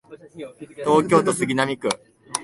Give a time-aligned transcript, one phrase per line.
[0.77, 1.87] 東京都杉並区